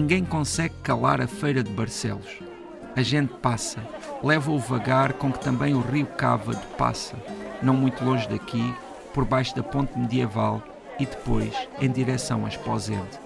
[0.00, 2.38] Ninguém consegue calar a feira de Barcelos.
[2.94, 3.80] A gente passa,
[4.22, 7.16] leva o vagar com que também o rio Cávado passa,
[7.60, 8.72] não muito longe daqui,
[9.12, 10.62] por baixo da ponte medieval
[11.00, 13.18] e depois em direção a Esposende.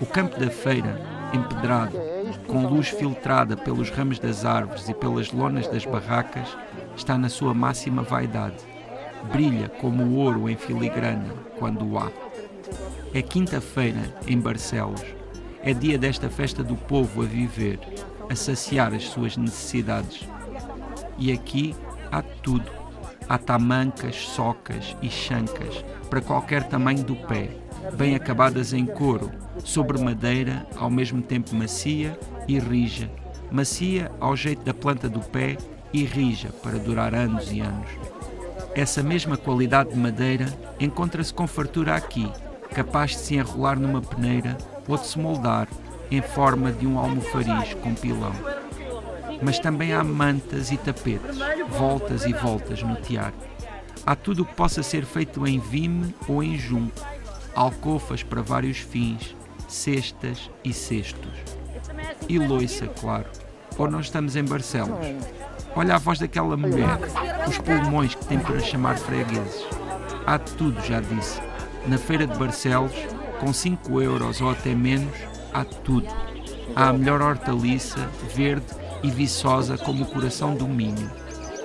[0.00, 0.98] O campo da feira,
[1.30, 1.98] empedrado,
[2.46, 6.56] com luz filtrada pelos ramos das árvores e pelas lonas das barracas,
[6.96, 8.64] está na sua máxima vaidade.
[9.30, 12.10] Brilha como o ouro em filigrana, quando o há.
[13.12, 15.21] É quinta-feira em Barcelos.
[15.64, 17.78] É dia desta festa do povo a viver,
[18.28, 20.28] a saciar as suas necessidades.
[21.16, 21.72] E aqui
[22.10, 22.68] há tudo.
[23.28, 27.50] Há tamancas, socas e chancas, para qualquer tamanho do pé,
[27.94, 29.30] bem acabadas em couro,
[29.64, 33.08] sobre madeira, ao mesmo tempo macia e rija.
[33.50, 35.56] Macia ao jeito da planta do pé
[35.92, 37.88] e rija para durar anos e anos.
[38.74, 40.46] Essa mesma qualidade de madeira
[40.80, 42.28] encontra-se com fartura aqui,
[42.74, 45.68] capaz de se enrolar numa peneira ou de se moldar
[46.10, 48.32] em forma de um almofariz com pilão.
[49.40, 51.38] Mas também há mantas e tapetes,
[51.68, 53.32] voltas e voltas no tiar.
[54.04, 57.00] Há tudo o que possa ser feito em vime ou em junco,
[57.54, 59.34] alcofas para vários fins,
[59.68, 61.32] cestas e cestos.
[62.28, 63.26] E loiça, claro.
[63.78, 64.98] Ou não estamos em Barcelos.
[65.74, 66.98] Olha a voz daquela mulher,
[67.48, 69.64] os pulmões que tem para chamar fregueses.
[70.26, 71.40] Há tudo, já disse.
[71.86, 72.92] Na feira de Barcelos,
[73.42, 75.18] com 5 euros ou até menos,
[75.52, 76.06] há tudo.
[76.76, 78.66] Há a melhor hortaliça, verde
[79.02, 81.10] e viçosa como o coração do Minho.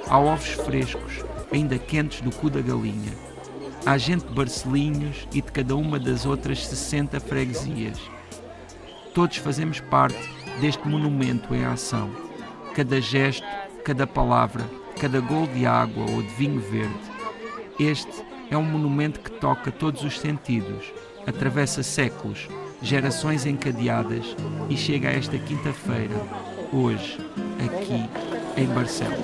[0.07, 3.13] Há ovos frescos, ainda quentes do cu da galinha.
[3.85, 7.99] Há gente de Barcelinhos e de cada uma das outras 60 freguesias.
[9.13, 10.17] Todos fazemos parte
[10.59, 12.09] deste monumento em ação.
[12.73, 13.45] Cada gesto,
[13.85, 14.67] cada palavra,
[14.99, 16.99] cada gol de água ou de vinho verde.
[17.79, 20.91] Este é um monumento que toca todos os sentidos,
[21.27, 22.47] atravessa séculos,
[22.81, 24.25] gerações encadeadas
[24.69, 26.15] e chega a esta quinta-feira,
[26.71, 27.19] hoje,
[27.59, 28.09] aqui
[28.59, 29.17] em Barcelos.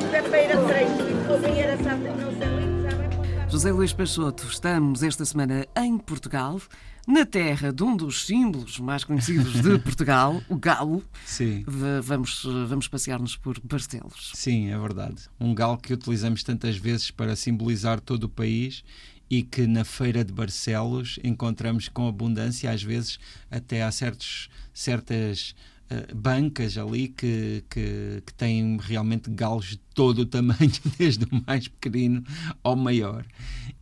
[3.50, 6.60] José Luís Peixoto, estamos esta semana em Portugal,
[7.08, 11.04] na terra de um dos símbolos mais conhecidos de Portugal, o galo.
[11.26, 11.64] Sim.
[12.02, 14.32] Vamos, vamos passear-nos por Barcelos.
[14.34, 15.30] Sim, é verdade.
[15.40, 18.84] Um galo que utilizamos tantas vezes para simbolizar todo o país
[19.30, 23.20] e que na feira de Barcelos encontramos com abundância, às vezes
[23.50, 25.56] até há certos, certas
[25.90, 31.44] uh, bancas ali que, que, que, têm realmente galos de todo o tamanho, desde o
[31.48, 32.24] mais pequenino
[32.64, 33.26] ao maior.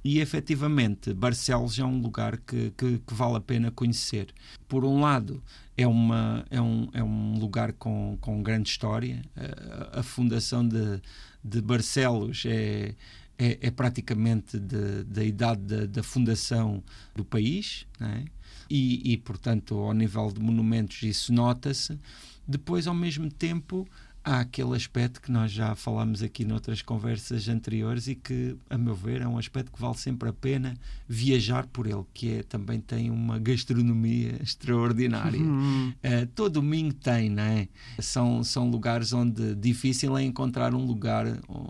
[0.04, 4.34] E efetivamente, Barcelos é um lugar que, que, que vale a pena conhecer.
[4.68, 5.44] Por um lado,
[5.78, 9.22] é, uma, é, um, é um lugar com, com grande história.
[9.36, 11.02] A, a fundação de,
[11.44, 12.96] de Barcelos é
[13.42, 16.84] é, é praticamente de, da idade da, da, fundação
[17.16, 18.24] do país, é?
[18.70, 22.00] e, e, portanto, ao nível de monumentos, isso nota-se.
[22.48, 23.88] Depois, ao mesmo tempo,
[24.24, 28.94] há aquele aspecto que nós já falámos aqui noutras conversas anteriores e que, a meu
[28.94, 30.76] ver, é um aspecto que vale sempre a pena
[31.08, 35.40] viajar por ele, que é também tem uma gastronomia extraordinária.
[35.40, 35.94] Uhum.
[36.04, 37.68] Uh, todo o Minho tem, não é?
[38.00, 41.26] São, são lugares onde difícil é encontrar um lugar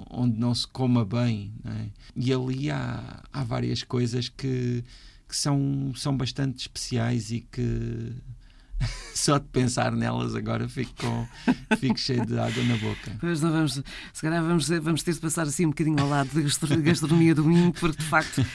[0.09, 1.87] onde não se coma bem, é?
[2.15, 4.83] E ali há, há várias coisas que,
[5.27, 8.13] que são, são bastante especiais e que
[9.21, 11.27] Só de pensar nelas agora fico, com,
[11.77, 13.11] fico cheio de água na boca.
[13.19, 13.81] Pois não vamos,
[14.13, 16.41] se calhar vamos, vamos ter de passar assim um bocadinho ao lado da
[16.81, 18.45] gastronomia do Minho, porque de facto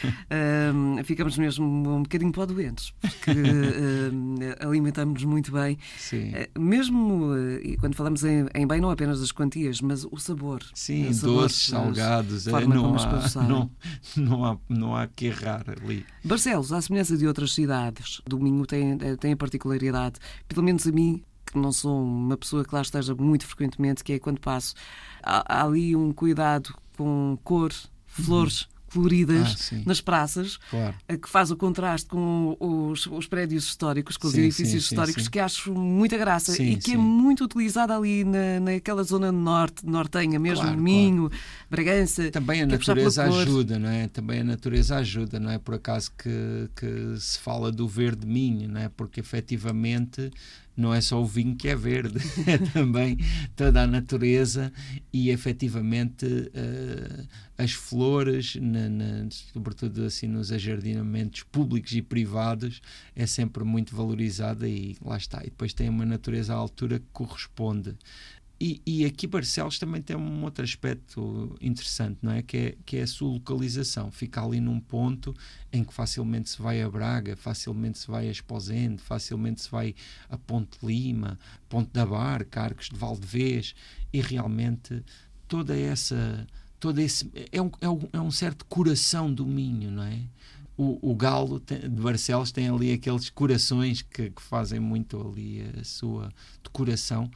[0.74, 5.78] um, ficamos mesmo um bocadinho para doentes, porque um, alimentamos-nos muito bem.
[5.98, 6.30] Sim.
[6.30, 10.62] Uh, mesmo uh, quando falamos em, em, bem, não apenas das quantias, mas o sabor.
[10.74, 13.70] Sim, doces, salgados, é, não, há, não,
[14.16, 16.04] não, há, não há que errar ali.
[16.24, 20.18] Barcelos, à semelhança de outras cidades, do Minho tem, tem a particularidade
[20.48, 24.14] pelo menos a mim, que não sou uma pessoa que lá esteja muito frequentemente, que
[24.14, 24.74] é quando passo,
[25.22, 27.72] há, há ali um cuidado com cor,
[28.06, 28.62] flores.
[28.62, 30.94] Uhum coloridas ah, nas praças, claro.
[31.22, 35.24] que faz o contraste com os, os prédios históricos, com os sim, edifícios sim, históricos,
[35.24, 39.84] sim, que acho muita graça e que é muito utilizada ali na, naquela zona norte,
[39.84, 41.44] nortenha, mesmo claro, Minho, claro.
[41.70, 42.30] Bragança.
[42.30, 44.08] Também a é natureza ajuda, não é?
[44.08, 45.58] Também a natureza ajuda, não é?
[45.58, 48.88] Por acaso que, que se fala do verde Minho, não é?
[48.88, 50.30] Porque efetivamente
[50.76, 53.16] não é só o vinho que é verde, é também
[53.54, 54.72] toda a natureza
[55.12, 57.26] e efetivamente uh,
[57.56, 62.82] as flores, na, na, sobretudo assim nos ajardinamentos públicos e privados,
[63.14, 65.40] é sempre muito valorizada e lá está.
[65.40, 67.96] E depois tem uma natureza à altura que corresponde.
[68.58, 72.42] E, e, aqui Barcelos também tem um outro aspecto interessante, não é?
[72.42, 72.74] Que, é?
[72.86, 74.10] que é a sua localização.
[74.10, 75.34] Fica ali num ponto
[75.70, 79.94] em que facilmente se vai a Braga, facilmente se vai a Esposende, facilmente se vai
[80.30, 81.38] a Ponte Lima,
[81.68, 83.74] Ponte da Barca, Arcos de Valdevez,
[84.10, 85.04] e realmente
[85.46, 86.46] toda essa.
[86.80, 90.20] Todo esse, é, um, é, um, é um certo coração do Minho, não é?
[90.78, 95.62] O, o Galo tem, de Barcelos tem ali aqueles corações que, que fazem muito ali
[95.78, 96.30] a sua
[96.62, 97.30] decoração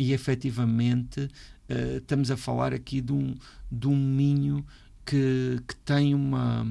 [0.00, 3.34] e efetivamente uh, estamos a falar aqui de um,
[3.70, 4.64] de um Minho
[5.04, 6.66] que, que tem uma.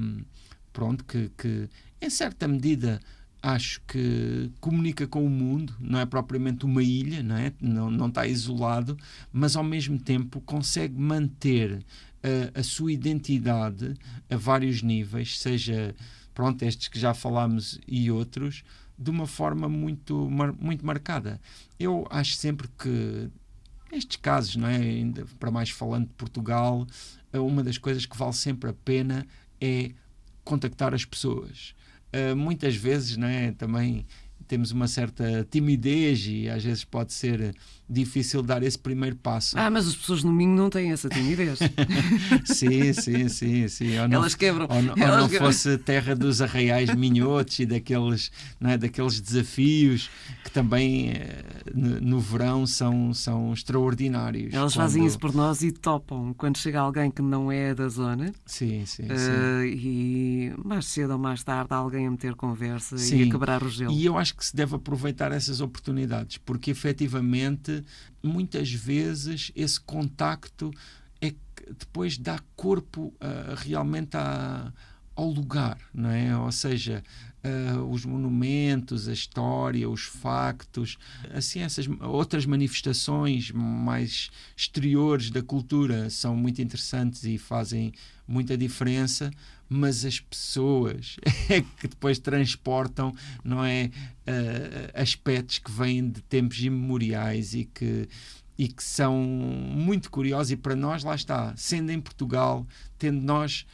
[0.72, 1.68] Pronto, que, que
[2.00, 3.00] em certa medida
[3.40, 7.52] acho que comunica com o mundo, não é propriamente uma ilha, não, é?
[7.60, 8.98] não, não está isolado,
[9.32, 13.94] mas ao mesmo tempo consegue manter uh, a sua identidade
[14.28, 15.94] a vários níveis, seja
[16.34, 18.64] pronto, estes que já falámos e outros,
[19.00, 20.28] de uma forma muito,
[20.60, 21.40] muito marcada.
[21.78, 23.30] Eu acho sempre que
[23.90, 24.76] estes casos, não é?
[24.76, 26.86] Ainda para mais falando de Portugal,
[27.32, 29.26] uma das coisas que vale sempre a pena
[29.58, 29.92] é
[30.44, 31.74] contactar as pessoas.
[32.14, 33.52] Uh, muitas vezes, não é?
[33.52, 34.04] Também
[34.50, 37.54] temos uma certa timidez e às vezes pode ser
[37.88, 39.56] difícil dar esse primeiro passo.
[39.56, 41.60] Ah, mas as pessoas no Minho não têm essa timidez.
[42.46, 43.98] sim, sim, sim, sim.
[43.98, 44.66] Ou Elas quebram.
[44.68, 49.20] Ou, não, Elas ou não fosse terra dos arraiais minhotos e daqueles, não é, daqueles
[49.20, 50.10] desafios
[50.42, 54.52] que também eh, no, no verão são, são extraordinários.
[54.52, 54.82] Elas quando...
[54.82, 58.32] fazem isso por nós e topam quando chega alguém que não é da zona.
[58.46, 59.76] Sim, sim, uh, sim.
[59.76, 63.18] E mais cedo ou mais tarde alguém a meter conversa sim.
[63.18, 63.92] e a quebrar o gelo.
[63.92, 67.84] E eu acho que se deve aproveitar essas oportunidades, porque efetivamente,
[68.22, 70.70] muitas vezes, esse contacto
[71.20, 74.16] é que depois dá corpo uh, realmente
[75.14, 76.36] ao lugar, não é?
[76.36, 77.04] Ou seja,
[77.44, 80.98] uh, os monumentos, a história, os factos,
[81.32, 87.92] assim essas outras manifestações mais exteriores da cultura são muito interessantes e fazem
[88.26, 89.30] muita diferença,
[89.68, 91.16] mas as pessoas
[91.48, 93.14] é que depois transportam,
[93.44, 93.90] não é,
[94.26, 98.08] uh, aspectos que vêm de tempos imemoriais e que
[98.58, 102.66] e que são muito curiosos e para nós lá está, sendo em Portugal,
[102.98, 103.64] tendo nós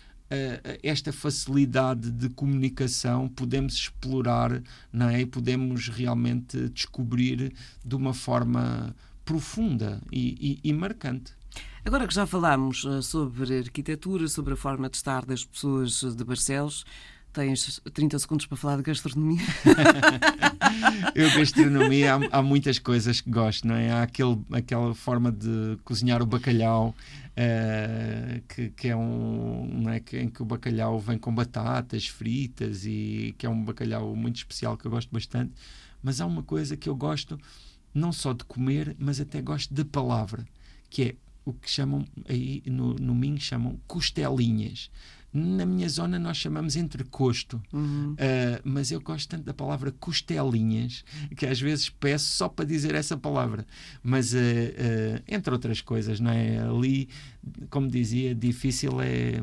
[0.83, 4.63] esta facilidade de comunicação, podemos explorar,
[4.93, 5.21] não é?
[5.21, 8.95] E podemos realmente descobrir de uma forma
[9.25, 11.33] profunda e, e, e marcante.
[11.85, 16.25] Agora que já falámos eh, sobre arquitetura, sobre a forma de estar das pessoas de
[16.25, 16.85] Barcelos,
[17.37, 19.43] tens 30 segundos para falar de gastronomia.
[21.15, 23.91] Eu, gastronomia, há, há, muitas coisas que gosto, não é?
[23.91, 26.95] Há aquele, aquela forma de cozinhar o bacalhau,
[27.37, 29.69] uh, que, que, é um.
[29.83, 30.01] Não é?
[30.01, 34.37] Que, em que o bacalhau vem com batatas fritas e que é um bacalhau muito
[34.37, 35.53] especial que eu gosto bastante.
[36.03, 37.39] Mas há uma coisa que eu gosto
[37.93, 40.47] não só de comer, mas até gosto da palavra,
[40.89, 44.91] que é o que chamam aí no, no Minho chamam costelinhas.
[45.37, 48.13] Na minha zona nós chamamos entrecosto, uhum.
[48.13, 48.17] uh,
[48.65, 51.05] mas eu gosto tanto da palavra costelinhas
[51.37, 53.67] que às vezes peço só para dizer essa palavra.
[54.03, 56.59] Mas uh, uh, entre outras coisas, não é?
[56.59, 57.11] Ali,
[57.69, 59.43] como dizia, difícil é,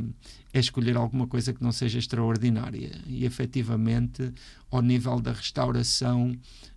[0.51, 2.91] é escolher alguma coisa que não seja extraordinária.
[3.05, 4.33] E efetivamente,
[4.71, 6.35] ao nível da restauração,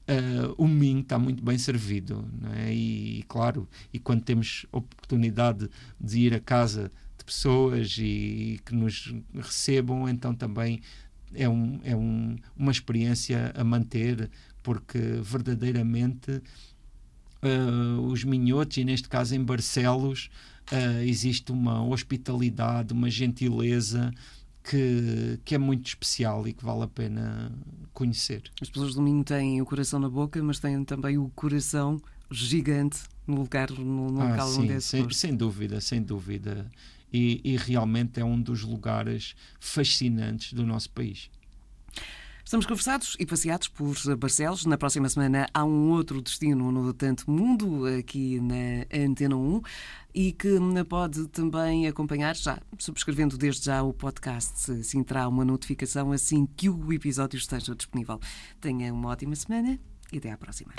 [0.09, 2.25] Uh, o Minho está muito bem servido.
[2.65, 2.73] É?
[2.73, 5.69] E, claro, e quando temos oportunidade
[6.01, 6.93] de ir a casa
[7.27, 10.81] pessoas e que nos recebam, então também
[11.35, 14.31] é, um, é um, uma experiência a manter,
[14.63, 16.31] porque verdadeiramente
[17.43, 20.31] uh, os minhotos, e neste caso em Barcelos,
[20.73, 24.13] uh, existe uma hospitalidade, uma gentileza
[24.63, 27.53] que, que é muito especial e que vale a pena
[27.93, 28.43] conhecer.
[28.61, 32.99] As pessoas do Minho têm o coração na boca, mas têm também o coração gigante
[33.27, 36.71] no lugar, no, no ah, local sim, onde é sem, sem dúvida, sem dúvida
[37.13, 41.31] e, e realmente é um dos lugares fascinantes do nosso país.
[42.47, 44.67] Estamos conversados e passeados por Barcelos.
[44.67, 49.63] Na próxima semana há um outro destino no Tanto Mundo, aqui na Antena 1,
[50.15, 50.57] e que
[50.89, 56.71] pode também acompanhar já, subscrevendo desde já o podcast, assim terá uma notificação assim que
[56.71, 58.21] o episódio esteja disponível.
[58.61, 59.77] Tenha uma ótima semana
[60.13, 60.73] e até à próxima.